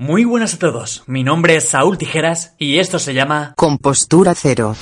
[0.00, 4.74] Muy buenas a todos, mi nombre es Saúl Tijeras y esto se llama Compostura cero.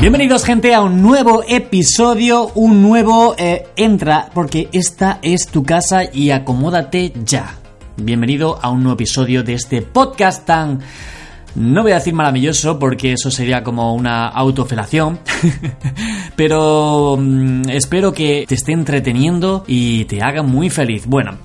[0.00, 6.04] Bienvenidos gente a un nuevo episodio, un nuevo eh, entra, porque esta es tu casa
[6.10, 7.58] y acomódate ya.
[7.98, 10.80] Bienvenido a un nuevo episodio de este podcast tan...
[11.54, 15.20] No voy a decir maravilloso porque eso sería como una autofelación,
[16.34, 21.04] pero mm, espero que te esté entreteniendo y te haga muy feliz.
[21.04, 21.36] Bueno,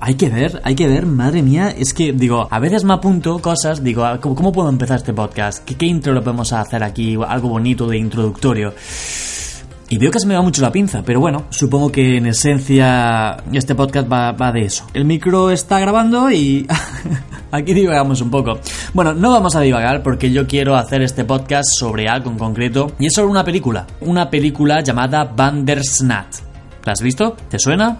[0.00, 3.38] hay que ver, hay que ver, madre mía, es que digo, a veces me apunto
[3.38, 5.64] cosas, digo, ah, ¿cómo, puedo empezar este podcast?
[5.64, 7.16] ¿Qué, ¿Qué intro lo podemos hacer aquí?
[7.26, 8.74] Algo bonito de introductorio.
[9.88, 13.38] Y veo que se me va mucho la pinza, pero bueno, supongo que en esencia
[13.52, 14.86] este podcast va, va de eso.
[14.94, 16.64] El micro está grabando y
[17.50, 18.60] aquí divagamos un poco.
[18.94, 22.92] Bueno, no vamos a divagar porque yo quiero hacer este podcast sobre algo en concreto
[23.00, 23.84] y es sobre una película.
[24.02, 26.36] Una película llamada Bandersnatch.
[26.84, 27.36] ¿La has visto?
[27.48, 27.98] ¿Te suena?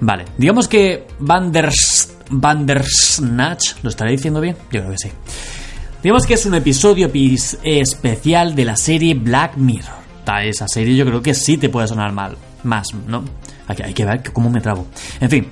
[0.00, 4.56] Vale, digamos que Banders, Bandersnatch, ¿lo estaré diciendo bien?
[4.70, 5.08] Yo creo que sí.
[6.02, 9.98] Digamos que es un episodio pis- especial de la serie Black Mirror.
[10.44, 13.24] Esa serie yo creo que sí te puede sonar mal, más, ¿no?
[13.66, 14.86] Hay que, hay que ver cómo me trabo.
[15.20, 15.48] En fin,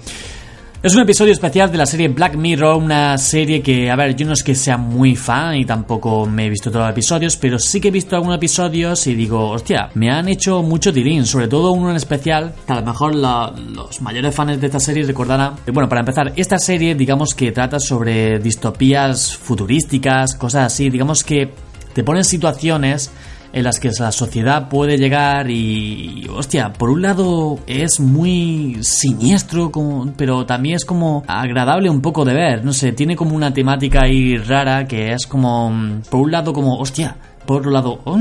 [0.86, 4.24] es un episodio especial de la serie Black Mirror, una serie que, a ver, yo
[4.24, 7.58] no es que sea muy fan y tampoco me he visto todos los episodios, pero
[7.58, 11.48] sí que he visto algunos episodios y digo, hostia, me han hecho mucho tirín, sobre
[11.48, 15.54] todo uno en especial, que a lo mejor los mayores fans de esta serie recordarán.
[15.66, 21.24] Eh, Bueno, para empezar, esta serie, digamos que trata sobre distopías futurísticas, cosas así, digamos
[21.24, 21.50] que
[21.94, 23.10] te ponen situaciones
[23.52, 29.70] en las que la sociedad puede llegar y, hostia, por un lado es muy siniestro,
[30.16, 34.02] pero también es como agradable un poco de ver, no sé, tiene como una temática
[34.04, 38.18] ahí rara que es como, mm, por un lado como, hostia, por otro lado, oh.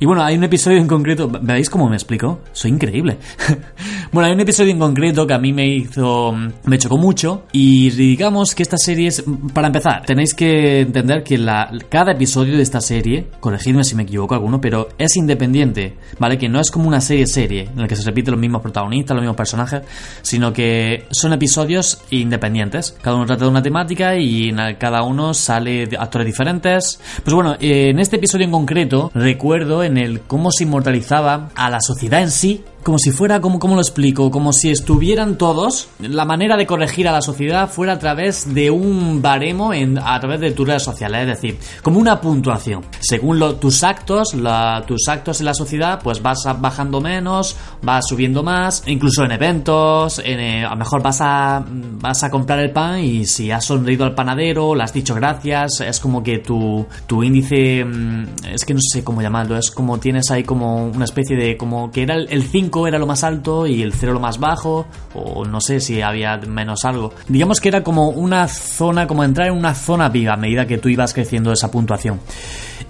[0.00, 2.40] Y bueno, hay un episodio en concreto, ¿veis cómo me explico?
[2.52, 3.18] Soy increíble.
[4.12, 6.32] bueno, hay un episodio en concreto que a mí me hizo,
[6.64, 11.38] me chocó mucho y digamos que esta serie es, para empezar, tenéis que entender que
[11.38, 16.38] la, cada episodio de esta serie, corregidme si me equivoco alguno, pero es independiente, ¿vale?
[16.38, 19.22] Que no es como una serie-serie en la que se repiten los mismos protagonistas, los
[19.22, 19.82] mismos personajes,
[20.22, 22.96] sino que son episodios independientes.
[23.02, 27.00] Cada uno trata de una temática y en cada uno sale actores diferentes.
[27.22, 31.70] Pues bueno, eh, en este episodio en concreto recuerdo en el cómo se inmortalizaba a
[31.70, 34.30] la sociedad en sí como si fuera, como, ¿cómo lo explico?
[34.30, 38.70] Como si estuvieran todos, la manera de corregir a la sociedad fuera a través de
[38.70, 42.82] un baremo en, a través de tus redes sociales, es decir, como una puntuación.
[43.00, 48.06] Según lo- tus actos, la- tus actos en la sociedad, pues vas bajando menos, vas
[48.08, 52.58] subiendo más, incluso en eventos, en, eh, a lo mejor vas a, vas a comprar
[52.60, 56.38] el pan y si has sonreído al panadero, le has dicho gracias, es como que
[56.38, 58.24] tu, tu índice, mm,
[58.54, 61.90] es que no sé cómo llamarlo, es como tienes ahí como una especie de, como
[61.90, 64.86] que era el- el 5 era lo más alto y el 0 lo más bajo,
[65.14, 67.14] o no sé si había menos algo.
[67.26, 70.76] Digamos que era como una zona, como entrar en una zona viva a medida que
[70.76, 72.20] tú ibas creciendo esa puntuación.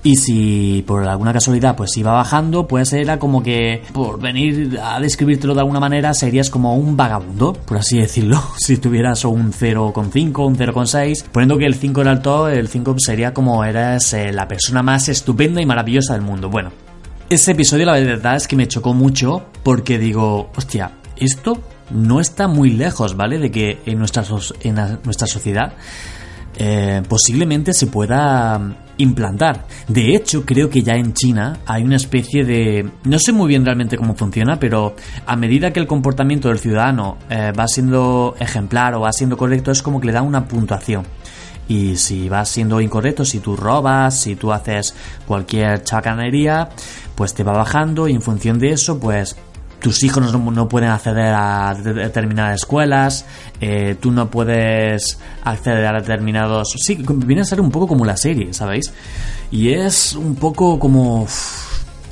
[0.02, 4.98] Y si por alguna casualidad pues iba bajando, pues era como que, por venir a
[5.00, 8.42] describírtelo de alguna manera, serías como un vagabundo, por así decirlo.
[8.58, 13.32] Si tuvieras un 0,5, un 0,6, poniendo que el 5 era alto, el 5 sería
[13.32, 16.50] como eras eh, la persona más estupenda y maravillosa del mundo.
[16.50, 16.70] Bueno,
[17.30, 22.48] ese episodio la verdad es que me chocó mucho porque digo, hostia, esto no está
[22.48, 23.38] muy lejos, ¿vale?
[23.38, 24.24] De que en nuestra,
[24.62, 24.74] en
[25.04, 25.74] nuestra sociedad
[26.56, 29.66] eh, posiblemente se pueda mm, implantar.
[29.86, 32.90] De hecho, creo que ya en China hay una especie de...
[33.04, 34.96] No sé muy bien realmente cómo funciona, pero
[35.26, 39.70] a medida que el comportamiento del ciudadano eh, va siendo ejemplar o va siendo correcto,
[39.70, 41.04] es como que le da una puntuación.
[41.68, 44.94] Y si vas siendo incorrecto, si tú robas, si tú haces
[45.26, 46.70] cualquier chacanería,
[47.18, 49.34] pues te va bajando y en función de eso, pues
[49.80, 53.26] tus hijos no, no pueden acceder a de- determinadas escuelas,
[53.60, 56.74] eh, tú no puedes acceder a determinados...
[56.78, 58.92] Sí, viene a ser un poco como la serie, ¿sabéis?
[59.50, 61.26] Y es un poco como...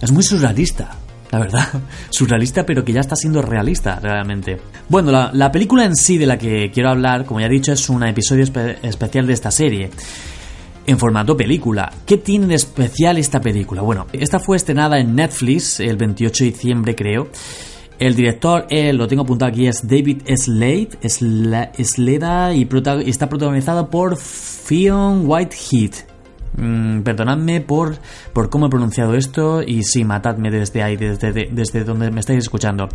[0.03, 0.91] Es muy surrealista,
[1.31, 1.69] la verdad.
[2.11, 4.61] Surrealista, pero que ya está siendo realista, realmente.
[4.88, 7.73] Bueno, la, la película en sí de la que quiero hablar, como ya he dicho,
[7.73, 9.91] es un episodio espe- especial de esta serie.
[10.87, 11.93] En formato película.
[12.06, 13.83] ¿Qué tiene de especial esta película?
[13.83, 17.29] Bueno, esta fue estrenada en Netflix el 28 de diciembre, creo.
[17.99, 20.91] El director, eh, lo tengo apuntado aquí, es David Slade,
[22.55, 22.69] y,
[23.06, 26.16] y está protagonizado por Fionn Whitehead.
[26.56, 27.96] Mm, perdonadme por,
[28.32, 32.38] por cómo he pronunciado esto y sí, matadme desde ahí, desde, desde donde me estáis
[32.38, 32.88] escuchando.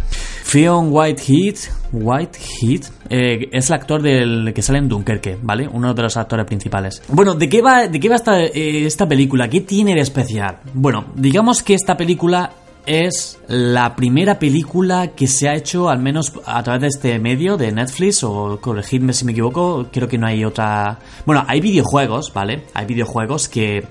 [0.43, 1.55] Fionn Whitehead,
[1.91, 5.67] Whitehead eh, es el actor del que sale en Dunkerque, ¿vale?
[5.67, 7.03] Uno de los actores principales.
[7.09, 9.47] Bueno, ¿de qué va, de qué va esta, eh, esta película?
[9.47, 10.59] ¿Qué tiene de especial?
[10.73, 12.51] Bueno, digamos que esta película
[12.85, 17.57] es la primera película que se ha hecho, al menos a través de este medio,
[17.57, 20.99] de Netflix, o corregidme si me equivoco, creo que no hay otra...
[21.25, 22.65] Bueno, hay videojuegos, ¿vale?
[22.73, 23.87] Hay videojuegos que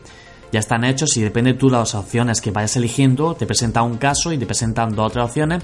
[0.53, 3.97] ya están hechos y depende tú de las opciones que vayas eligiendo, te presenta un
[3.97, 5.63] caso y te presentan dos otras opciones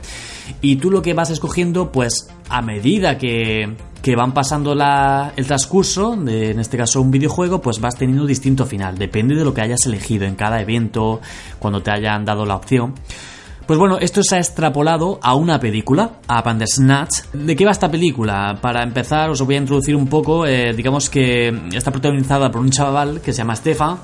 [0.60, 5.46] y tú lo que vas escogiendo, pues a medida que, que van pasando la, el
[5.46, 9.52] transcurso, en este caso un videojuego, pues vas teniendo un distinto final, depende de lo
[9.52, 11.20] que hayas elegido en cada evento,
[11.58, 12.94] cuando te hayan dado la opción.
[13.66, 17.32] Pues bueno, esto se ha extrapolado a una película, a Bandersnatch.
[17.32, 18.56] ¿De qué va esta película?
[18.62, 20.46] Para empezar, os voy a introducir un poco.
[20.46, 23.98] Eh, digamos que está protagonizada por un chaval que se llama Stefan.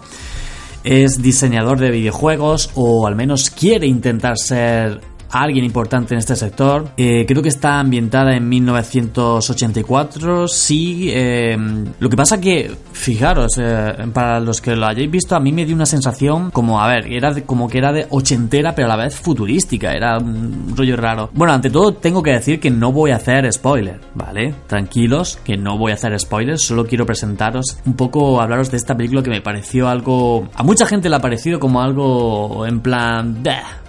[0.84, 5.00] Es diseñador de videojuegos, o al menos quiere intentar ser
[5.32, 6.90] alguien importante en este sector.
[6.96, 10.46] Eh, creo que está ambientada en 1984.
[10.46, 11.56] Sí, eh,
[11.98, 15.64] lo que pasa que, fijaros, eh, para los que lo hayáis visto, a mí me
[15.64, 19.04] dio una sensación como, a ver, era como que era de ochentera, pero a la
[19.04, 19.92] vez futurística.
[19.92, 21.30] Era un rollo raro.
[21.32, 24.54] Bueno, ante todo, tengo que decir que no voy a hacer spoiler, ¿vale?
[24.66, 26.62] Tranquilos, que no voy a hacer spoilers.
[26.62, 30.48] Solo quiero presentaros un poco, hablaros de esta película que me pareció algo.
[30.54, 33.42] A mucha gente le ha parecido como algo en plan.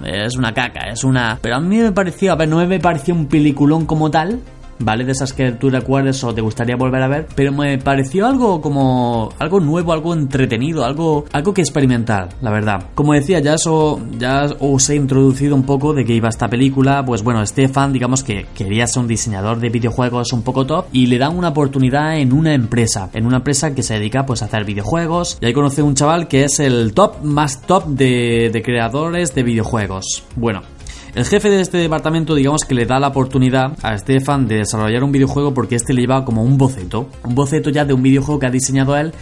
[0.04, 3.14] Es una caca, es una pero a mí me pareció, a ver, no me pareció
[3.14, 4.40] un peliculón como tal,
[4.80, 5.06] ¿vale?
[5.06, 8.62] De esas que tú recuerdes o te gustaría volver a ver, pero me pareció algo
[8.62, 12.86] como algo nuevo, algo entretenido, algo algo que experimentar, la verdad.
[12.96, 17.04] Como decía, ya eso ya os he introducido un poco de que iba esta película,
[17.06, 21.08] pues bueno, Stefan, digamos que quería ser un diseñador de videojuegos un poco top y
[21.08, 24.46] le dan una oportunidad en una empresa, en una empresa que se dedica pues a
[24.46, 28.62] hacer videojuegos y ahí conoce un chaval que es el top más top de, de
[28.62, 30.24] creadores de videojuegos.
[30.36, 30.62] Bueno,
[31.16, 35.04] el jefe de este departamento, digamos que le da la oportunidad a Stefan de desarrollar
[35.04, 37.08] un videojuego porque este le lleva como un boceto.
[37.24, 39.14] Un boceto ya de un videojuego que ha diseñado él,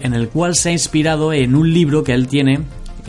[0.00, 2.60] en el cual se ha inspirado en un libro que él tiene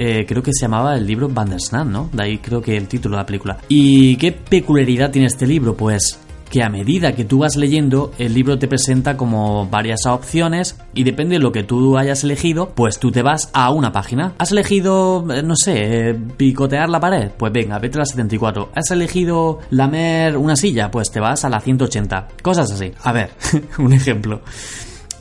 [0.02, 2.10] eh, creo que se llamaba el libro Bandersnatch, ¿no?
[2.14, 3.58] De ahí creo que el título de la película.
[3.68, 5.76] ¿Y qué peculiaridad tiene este libro?
[5.76, 6.18] Pues
[6.50, 11.04] que a medida que tú vas leyendo, el libro te presenta como varias opciones y
[11.04, 14.34] depende de lo que tú hayas elegido, pues tú te vas a una página.
[14.38, 17.32] ¿Has elegido, eh, no sé, picotear la pared?
[17.38, 18.72] Pues venga, vete a la 74.
[18.76, 20.90] ¿Has elegido lamer una silla?
[20.92, 22.28] Pues te vas a la 180.
[22.42, 22.92] Cosas así.
[23.04, 23.32] A ver,
[23.78, 24.42] un ejemplo.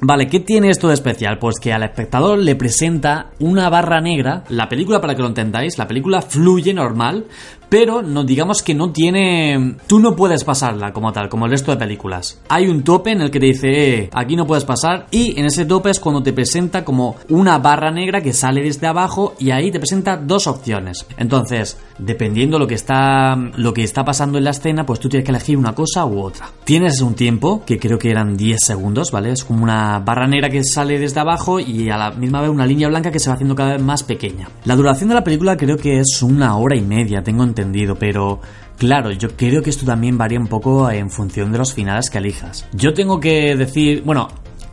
[0.00, 1.38] Vale, ¿qué tiene esto de especial?
[1.38, 4.44] Pues que al espectador le presenta una barra negra.
[4.48, 7.24] La película, para que lo entendáis, la película fluye normal,
[7.69, 11.70] pero no digamos que no tiene tú no puedes pasarla como tal como el resto
[11.70, 12.41] de películas.
[12.49, 15.47] Hay un tope en el que te dice eh, aquí no puedes pasar y en
[15.47, 19.50] ese tope es cuando te presenta como una barra negra que sale desde abajo y
[19.50, 21.06] ahí te presenta dos opciones.
[21.17, 25.25] Entonces dependiendo lo que está lo que está pasando en la escena pues tú tienes
[25.25, 26.50] que elegir una cosa u otra.
[26.65, 30.50] Tienes un tiempo que creo que eran 10 segundos vale es como una barra negra
[30.50, 33.35] que sale desde abajo y a la misma vez una línea blanca que se va
[33.35, 34.49] haciendo cada vez más pequeña.
[34.65, 37.57] La duración de la película creo que es una hora y media tengo entendido,
[37.99, 38.40] pero
[38.76, 42.19] claro, yo creo que esto también varía un poco en función de los finales que
[42.19, 42.66] elijas.
[42.72, 44.28] Yo tengo que decir, bueno,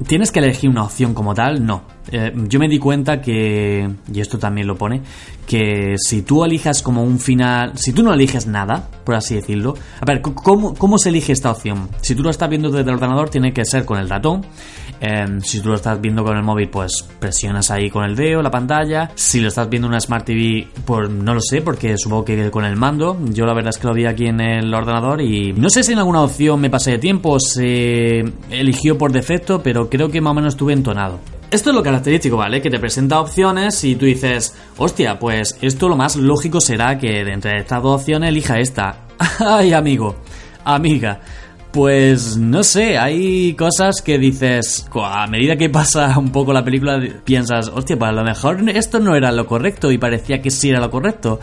[0.08, 1.66] ¿Tienes que elegir una opción como tal?
[1.66, 1.84] No.
[2.12, 5.02] Eh, yo me di cuenta que, y esto también lo pone,
[5.48, 9.76] que si tú elijas como un final, si tú no eliges nada, por así decirlo,
[10.00, 11.90] a ver, ¿cómo, cómo se elige esta opción?
[12.02, 14.46] Si tú lo estás viendo desde el ordenador, tiene que ser con el ratón.
[15.02, 18.42] Em, si tú lo estás viendo con el móvil, pues presionas ahí con el dedo
[18.42, 19.12] la pantalla.
[19.16, 22.50] Si lo estás viendo en una Smart TV, pues no lo sé, porque supongo que
[22.50, 23.18] con el mando.
[23.32, 25.94] Yo la verdad es que lo vi aquí en el ordenador y no sé si
[25.94, 30.22] en alguna opción me pasé de tiempo o se eligió por defecto, pero creo que
[30.22, 31.20] más o menos estuve entonado.
[31.52, 32.62] Esto es lo característico, ¿vale?
[32.62, 37.24] Que te presenta opciones y tú dices, hostia, pues esto lo más lógico será que
[37.24, 39.06] de entre estas dos opciones elija esta.
[39.40, 40.16] Ay, amigo,
[40.64, 41.22] amiga.
[41.72, 47.02] Pues no sé, hay cosas que dices, a medida que pasa un poco la película,
[47.24, 50.70] piensas, hostia, pues a lo mejor esto no era lo correcto y parecía que sí
[50.70, 51.40] era lo correcto.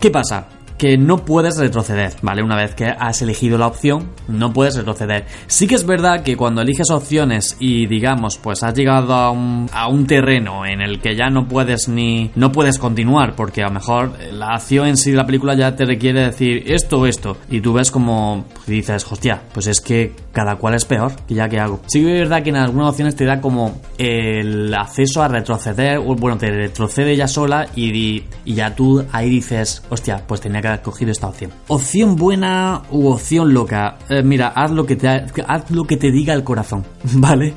[0.00, 0.48] ¿Qué pasa?
[0.78, 2.42] Que no puedes retroceder, ¿vale?
[2.42, 5.26] Una vez que has elegido la opción, no puedes retroceder.
[5.46, 9.68] Sí que es verdad que cuando eliges opciones y digamos, pues has llegado a un,
[9.72, 13.68] a un terreno en el que ya no puedes ni no puedes continuar porque a
[13.68, 17.06] lo mejor la acción en sí de la película ya te requiere decir esto o
[17.06, 21.32] esto y tú ves como dices, hostia, pues es que cada cual es peor, que
[21.32, 21.80] ya que hago.
[21.86, 25.96] Sí que es verdad que en algunas opciones te da como el acceso a retroceder,
[25.96, 30.60] o bueno, te retrocede ya sola y, y ya tú ahí dices, hostia, pues tenía
[30.60, 31.52] que cogido esta opción.
[31.68, 33.96] Opción buena u opción loca.
[34.10, 37.54] Eh, mira, haz lo, que te, haz lo que te diga el corazón, ¿vale?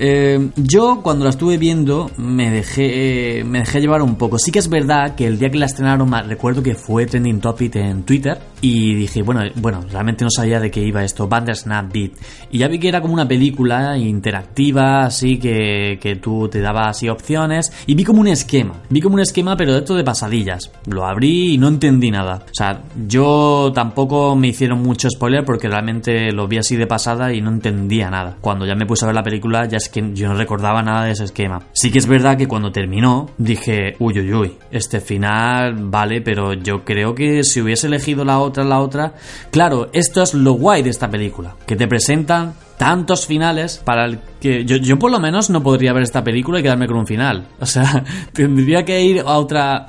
[0.00, 4.38] Eh, yo cuando la estuve viendo me dejé, me dejé llevar un poco.
[4.38, 7.76] Sí que es verdad que el día que la estrenaron recuerdo que fue trending topic
[7.76, 12.10] en Twitter y dije, bueno, bueno, realmente no sabía de qué iba esto, Bandersnatch Beat.
[12.50, 16.96] Y ya vi que era como una película interactiva, así que, que tú te dabas
[16.96, 18.74] así opciones y vi como un esquema.
[18.88, 20.70] Vi como un esquema pero esto de pasadillas.
[20.86, 22.42] Lo abrí y no entendí nada.
[22.44, 27.32] O sea, yo tampoco me hicieron mucho spoiler porque realmente lo vi así de pasada
[27.32, 28.36] y no entendía nada.
[28.40, 31.12] Cuando ya me puse a ver la película ya que yo no recordaba nada de
[31.12, 31.62] ese esquema.
[31.72, 36.54] Sí que es verdad que cuando terminó dije, uy, uy, uy, este final vale, pero
[36.54, 39.14] yo creo que si hubiese elegido la otra, la otra...
[39.50, 44.18] Claro, esto es lo guay de esta película, que te presentan tantos finales para el
[44.40, 47.06] que yo, yo por lo menos no podría ver esta película y quedarme con un
[47.06, 47.48] final.
[47.60, 49.88] O sea, tendría que ir a otra...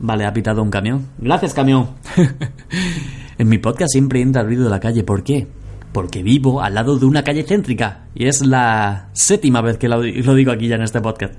[0.00, 1.06] Vale, ha pitado un camión.
[1.18, 1.90] Gracias, camión.
[3.38, 5.04] en mi podcast siempre entra el ruido de la calle.
[5.04, 5.46] ¿Por qué?
[5.94, 10.02] porque vivo al lado de una calle céntrica y es la séptima vez que lo,
[10.02, 11.34] digo aquí ya en este podcast.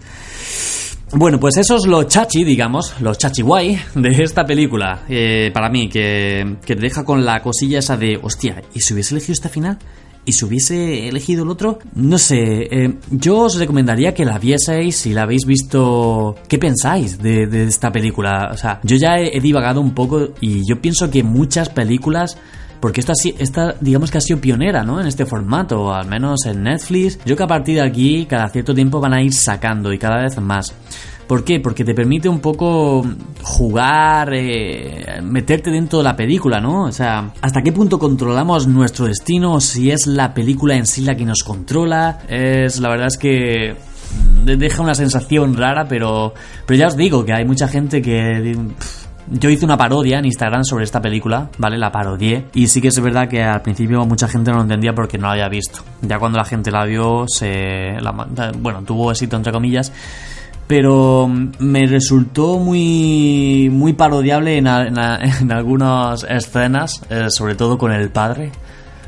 [1.17, 5.05] Bueno, pues eso es lo chachi, digamos, lo chachi guay de esta película.
[5.07, 8.93] Eh, para mí, que, que, te deja con la cosilla esa de, hostia, ¿y si
[8.93, 9.77] hubiese elegido esta final?
[10.25, 11.79] ¿Y si hubiese elegido el otro?
[11.93, 16.36] No sé, eh, yo os recomendaría que la vieseis si la habéis visto.
[16.50, 18.50] ¿Qué pensáis de, de esta película?
[18.51, 22.38] O sea, yo ya he divagado un poco y yo pienso que muchas películas
[22.86, 25.01] porque esta, esta digamos que ha sido pionera, ¿no?
[25.01, 27.18] En este formato, al menos en Netflix.
[27.25, 30.22] Yo que a partir de aquí, cada cierto tiempo van a ir sacando y cada
[30.22, 30.72] vez más.
[31.25, 31.60] ¿Por qué?
[31.60, 33.04] Porque te permite un poco
[33.42, 36.84] jugar, eh, meterte dentro de la película, ¿no?
[36.84, 39.56] O sea, ¿hasta qué punto controlamos nuestro destino?
[39.56, 42.20] O si es la película en sí la que nos controla.
[42.30, 43.75] Es, la verdad es que
[44.46, 46.36] deja una sensación rara, pero,
[46.68, 48.56] pero ya os digo que hay mucha gente que...
[49.27, 51.77] Yo hice una parodia en Instagram sobre esta película, ¿vale?
[51.77, 52.46] La parodié.
[52.53, 55.27] Y sí que es verdad que al principio mucha gente no lo entendía porque no
[55.27, 55.79] la había visto.
[56.01, 57.98] Ya cuando la gente la vio, se.
[58.60, 59.91] bueno, tuvo éxito entre comillas.
[60.67, 61.27] Pero
[61.60, 63.70] me resultó muy.
[63.72, 68.51] muy parodiable en, algunas escenas, eh, sobre todo con el padre.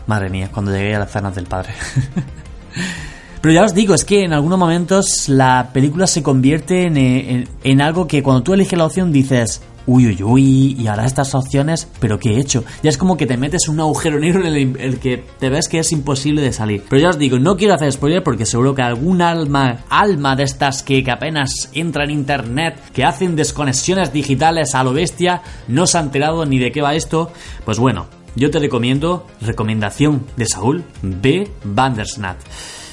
[0.07, 1.74] Madre mía, cuando llegué a las escenas del padre.
[3.41, 7.81] Pero ya os digo, es que en algunos momentos la película se convierte en, en,
[7.81, 11.88] algo que cuando tú eliges la opción dices, uy, uy, uy, y ahora estas opciones,
[12.00, 12.63] pero ¿qué he hecho?
[12.84, 15.79] Ya es como que te metes un agujero negro en el, que te ves que
[15.79, 16.84] es imposible de salir.
[16.88, 20.44] Pero ya os digo, no quiero hacer spoiler porque seguro que algún alma, alma de
[20.44, 25.98] estas que, apenas entra en internet, que hacen desconexiones digitales a lo bestia, no se
[25.98, 27.32] ha enterado ni de qué va esto.
[27.63, 31.50] Pues bueno, yo te recomiendo, recomendación de Saúl, B.
[31.63, 32.39] Bandersnatch.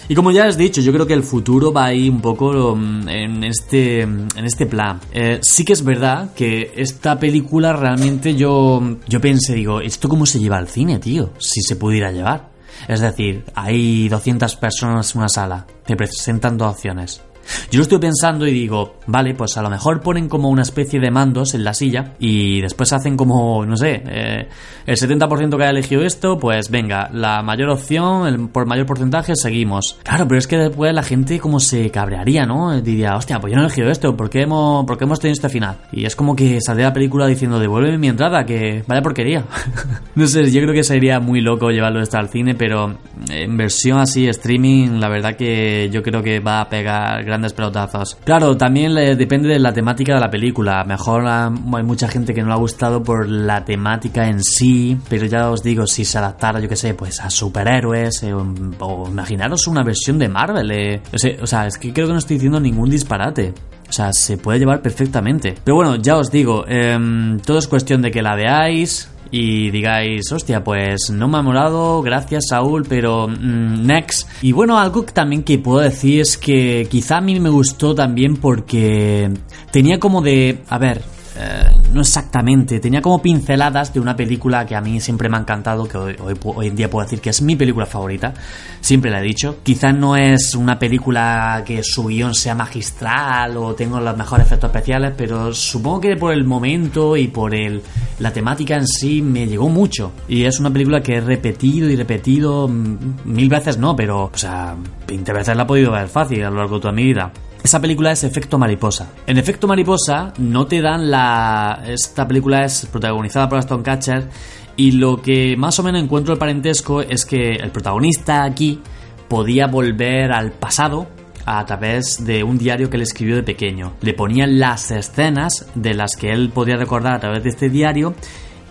[0.09, 3.09] Y como ya has dicho, yo creo que el futuro va ahí un poco um,
[3.09, 5.01] en este, en este plan.
[5.13, 10.27] Eh, sí que es verdad que esta película realmente yo, yo pensé, digo, ¿esto cómo
[10.27, 11.31] se lleva al cine, tío?
[11.39, 12.51] Si se pudiera llevar.
[12.87, 17.23] Es decir, hay 200 personas en una sala, te presentan dos opciones.
[17.71, 21.01] Yo lo estoy pensando y digo, vale, pues a lo mejor ponen como una especie
[21.01, 24.49] de mandos en la silla y después hacen como, no sé, eh,
[24.87, 29.35] el 70% que haya elegido esto, pues venga, la mayor opción, el por mayor porcentaje,
[29.37, 29.99] seguimos.
[30.03, 32.81] Claro, pero es que después la gente como se cabrearía, ¿no?
[32.81, 35.35] Diría, hostia, pues yo no he elegido esto, ¿por qué hemos, por qué hemos tenido
[35.35, 35.79] este final?
[35.93, 39.45] Y es como que saldría la película diciendo, devuélveme mi entrada, que vaya porquería.
[40.15, 42.99] no sé, yo creo que sería muy loco llevarlo esto al cine, pero
[43.31, 48.17] en versión así, streaming, la verdad que yo creo que va a pegar grandes pelotazos.
[48.25, 50.85] Claro, también depende de la temática de la película.
[50.85, 55.27] Mejor hay mucha gente que no le ha gustado por la temática en sí, pero
[55.27, 59.67] ya os digo, si se adaptara, yo que sé, pues a superhéroes, eh, o, imaginaros
[59.67, 60.71] una versión de Marvel.
[60.71, 61.03] Eh.
[61.41, 63.53] O, sea, es que creo que no estoy diciendo ningún disparate.
[63.89, 65.55] O sea, se puede llevar perfectamente.
[65.63, 70.31] Pero bueno, ya os digo, em, todo es cuestión de que la veáis, y digáis,
[70.31, 74.29] hostia, pues no me ha molado, gracias Saúl, pero mm, next.
[74.43, 78.37] Y bueno, algo también que puedo decir es que quizá a mí me gustó también
[78.37, 79.29] porque
[79.73, 81.03] tenía como de, a ver,
[81.37, 85.41] eh, no exactamente, tenía como pinceladas de una película que a mí siempre me ha
[85.41, 88.33] encantado, que hoy, hoy, en día puedo decir que es mi película favorita,
[88.81, 89.59] siempre la he dicho.
[89.63, 94.69] Quizás no es una película que su guion sea magistral o tenga los mejores efectos
[94.69, 97.83] especiales, pero supongo que por el momento y por el,
[98.21, 100.13] la temática en sí me llegó mucho.
[100.29, 104.37] Y es una película que he repetido y repetido mm, mil veces, no, pero, o
[104.39, 104.77] sea,
[105.09, 107.33] 20 veces la he podido ver fácil a lo largo de toda mi vida.
[107.65, 109.11] Esa película es Efecto Mariposa.
[109.27, 111.83] En Efecto Mariposa no te dan la...
[111.87, 114.29] Esta película es protagonizada por Aston Catcher
[114.77, 118.81] y lo que más o menos encuentro el parentesco es que el protagonista aquí
[119.29, 121.07] podía volver al pasado
[121.47, 123.95] a través de un diario que él escribió de pequeño.
[124.03, 128.15] Le ponían las escenas de las que él podía recordar a través de este diario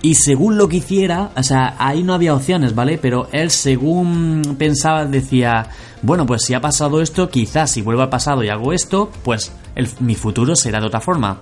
[0.03, 2.97] y según lo que hiciera, o sea, ahí no había opciones, ¿vale?
[3.01, 5.67] Pero él según pensaba decía,
[6.01, 9.53] bueno, pues si ha pasado esto, quizás si vuelvo al pasado y hago esto, pues
[10.01, 11.39] mi futuro será de otra forma.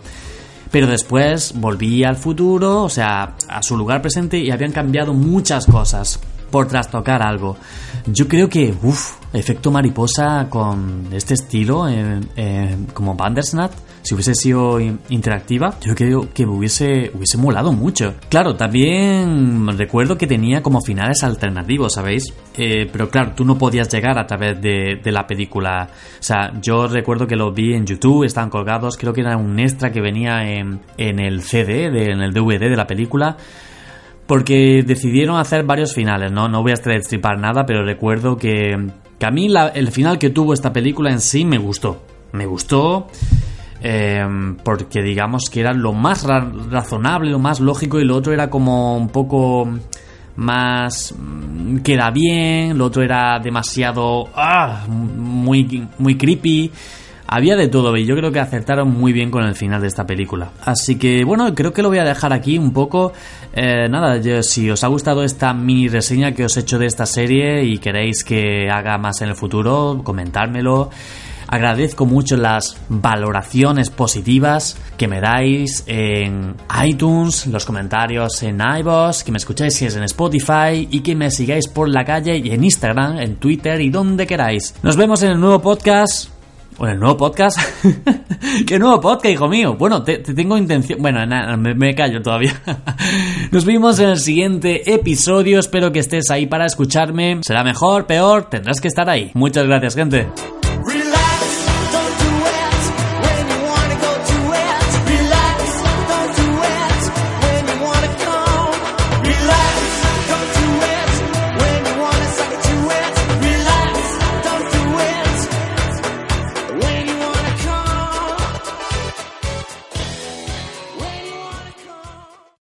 [0.69, 5.65] Pero después volví al futuro, o sea, a su lugar presente y habían cambiado muchas
[5.65, 6.19] cosas
[6.51, 7.57] por trastocar algo.
[8.05, 11.87] Yo creo que, uff, efecto mariposa con este estilo,
[12.93, 18.15] como Bandersnatch, si hubiese sido interactiva, yo creo que hubiese, hubiese molado mucho.
[18.29, 22.33] Claro, también recuerdo que tenía como finales alternativos, ¿sabéis?
[22.57, 25.89] Eh, pero claro, tú no podías llegar a través de, la película.
[26.19, 29.59] O sea, yo recuerdo que lo vi en YouTube, estaban colgados, creo que era un
[29.59, 33.37] extra que venía en, el CD, en el DVD de la película
[34.27, 36.47] porque decidieron hacer varios finales, ¿no?
[36.47, 38.77] No voy a estripar nada, pero recuerdo que,
[39.19, 42.01] que a mí el final que tuvo esta película en sí me gustó.
[42.31, 43.07] Me gustó
[43.81, 44.23] eh,
[44.63, 48.95] porque digamos que era lo más razonable, lo más lógico y lo otro era como
[48.95, 49.67] un poco
[50.35, 56.71] más mm, queda bien, lo otro era demasiado ah, muy muy creepy
[57.33, 60.05] había de todo y yo creo que acertaron muy bien con el final de esta
[60.05, 60.51] película.
[60.65, 63.13] Así que bueno, creo que lo voy a dejar aquí un poco.
[63.53, 67.05] Eh, nada, si os ha gustado esta mini reseña que os he hecho de esta
[67.05, 70.89] serie y queréis que haga más en el futuro, comentármelo.
[71.51, 76.55] Agradezco mucho las valoraciones positivas que me dais en
[76.85, 81.29] iTunes, los comentarios en iVoox, que me escucháis si es en Spotify y que me
[81.29, 84.75] sigáis por la calle y en Instagram, en Twitter y donde queráis.
[84.81, 86.29] Nos vemos en el nuevo podcast.
[86.77, 87.59] ¿O en el nuevo podcast?
[88.65, 89.75] ¿Qué nuevo podcast, hijo mío?
[89.77, 91.01] Bueno, te, tengo intención...
[91.01, 91.19] Bueno,
[91.57, 92.53] me, me callo todavía.
[93.51, 95.59] Nos vemos en el siguiente episodio.
[95.59, 97.39] Espero que estés ahí para escucharme.
[97.43, 99.31] Será mejor, peor, tendrás que estar ahí.
[99.33, 100.27] Muchas gracias, gente.